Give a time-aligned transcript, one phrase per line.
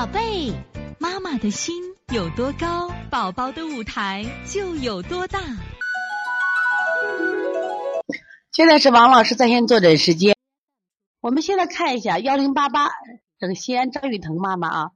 [0.00, 0.50] 宝贝，
[0.98, 1.74] 妈妈的心
[2.10, 5.38] 有多高，宝宝的舞台就有多大。
[8.50, 10.34] 现在是王老师在线坐诊时间。
[11.20, 12.88] 我们现在看一下幺零八八，
[13.38, 14.90] 整西安张玉腾妈妈啊，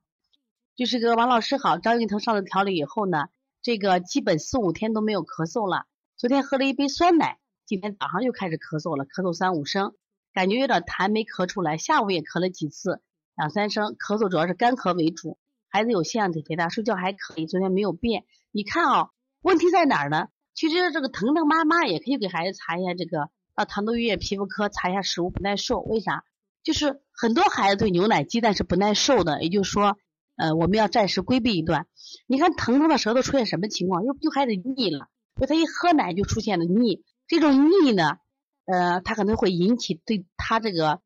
[0.75, 1.77] 就是个王老师好。
[1.77, 3.27] 张玉腾上了调理以后呢，
[3.61, 5.85] 这个基本四五天都没有咳嗽了。
[6.17, 7.37] 昨天喝了一杯酸奶，
[7.67, 9.95] 今天早上又开始咳嗽了，咳嗽三五声，
[10.33, 11.77] 感觉有点痰没咳出来。
[11.77, 13.03] 下午也咳了几次。
[13.37, 15.39] 两三声咳嗽主要是干咳为主，
[15.69, 18.25] 孩子有腺样体肥大，睡觉还可以，昨天没有变。
[18.53, 19.11] 你看啊，
[19.43, 20.29] 问题在哪儿呢？
[20.55, 26.25] 其实这个疼疼妈妈也可以给孩子查一下这个到唐都医院皮肤科查一下食物不耐受，为啥？
[26.63, 29.99] 就是很多孩子对牛奶、鸡蛋是不耐受的，也就是说，
[30.37, 31.89] 呃，我们要暂时规避一段。
[32.29, 34.05] 你看疼疼的舌头出现什么情况？
[34.05, 35.09] 又就开始腻了，
[35.41, 38.19] 就他一喝奶就出现了腻，这种腻呢，
[38.65, 41.01] 呃，他可能会引起对他这个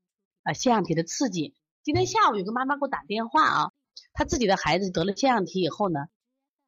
[0.45, 1.55] 呃腺样体的刺激。
[1.85, 3.71] 今天下午有个妈妈给我打电话啊，
[4.13, 6.01] 她自己的孩子得了腺样体以后呢，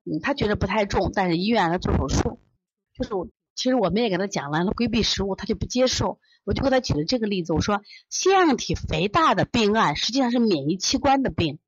[0.05, 2.41] 嗯，她觉得不太重，但是医院让她做手术，
[2.95, 3.11] 就是
[3.55, 6.19] 其实我们也给她讲了，她规避食物，她就不接受。
[6.45, 11.59] 我就给她举了这个例子，我说腺样体肥大的病案实际上是免疫器官的病，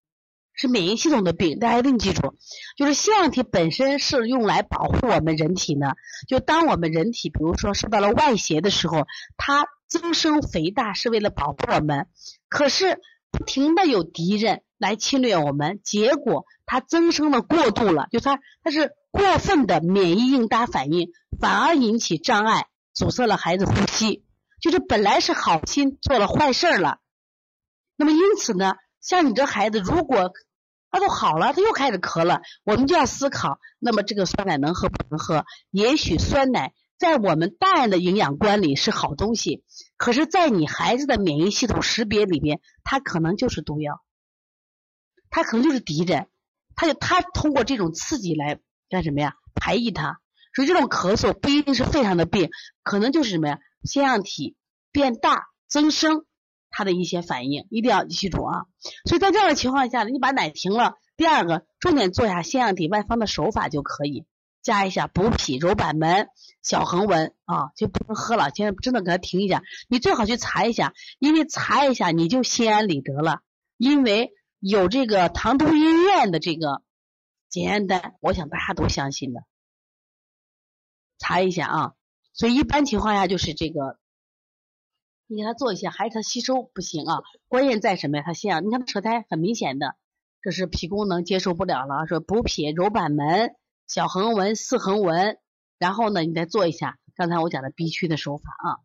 [0.55, 1.59] 是免疫系统的病。
[1.59, 2.37] 大家一定记住，
[2.77, 5.93] 就是腺样体本身是用来保护我们人体呢，
[6.27, 12.07] 就当我们人体比如说受到了外邪的时候，它增生肥大是为了保护我们，
[12.49, 12.99] 可是。
[13.33, 24.25] 不停的有敌人来侵略我们，结果它增生的过度了，就它它是过分的免疫应答反应，反而引起障碍，阻塞了孩子呼吸，
[24.61, 26.99] 就是本来是好心做了坏事了。
[27.97, 30.33] 那么因此呢，像你这孩子，如果
[30.91, 35.45] 他都好了，他又开始咳了，我们就要思考，那么这个酸奶能喝不能喝？
[35.71, 36.73] 也许酸奶。
[36.99, 39.65] 在我们大人的营养观里是好东西，
[40.03, 44.03] 可是，在你孩子的免疫系统识别里边，它可能就是毒药，
[45.31, 46.27] 它可能就是敌人，
[46.75, 48.59] 他就他通过这种刺激来
[48.89, 49.35] 干什么呀？
[49.55, 50.19] 排异它。
[50.57, 52.51] 所以这种咳嗽不一定是肺上的病，
[52.83, 53.61] 可能就是什么呀？
[53.85, 54.57] 腺样体
[54.91, 56.27] 变大增生，
[56.69, 58.65] 它的一些反应，一定要记住啊。
[59.05, 64.27] 所以在这样的情况下，你把奶停了，第二个重点做一下腺样体外方的手法就可以。
[64.63, 66.29] 加一下补脾揉板门
[66.63, 68.51] 小横纹啊，就不能喝了。
[68.55, 73.41] 现在真的给他停一下，你最好去查一下，因为查一下你就心安理得了。
[73.77, 76.83] 因为有这个唐都医院的这个
[77.49, 79.43] 检验单，我想大家都相信的。
[81.19, 81.95] 查一下啊，
[82.33, 83.99] 所以一般情况下就是这个，
[85.27, 87.19] 你给他做一下，还是他吸收不行啊？
[87.49, 88.23] 关键在什么呀？
[88.25, 89.97] 他腺样，你看舌苔很明显的，
[90.41, 93.57] 这是脾功能接受不了了，说补脾揉板门。
[93.87, 95.37] 小横纹、四横纹，
[95.79, 98.81] 然后呢，你再做一下刚才我讲的 B 区的手法啊。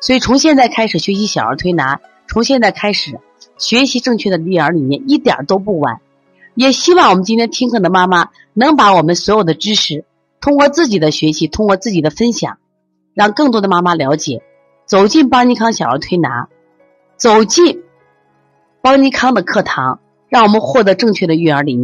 [0.00, 3.20] 所以从现在开始学习小儿推拿，从现在开始
[3.58, 6.00] 学习正确的育儿理念，一点都不晚。
[6.54, 10.04] 也希望我们今天听课的妈妈能把我们所有的知识，
[10.40, 12.58] 通过自己的学习，通过自己的分享，
[13.12, 14.42] 让更多的妈妈了解，
[14.84, 16.48] 走进邦尼康小儿推拿，
[17.16, 17.82] 走进
[18.82, 21.82] 邦尼康的课堂，让我们获得正确的育儿理念。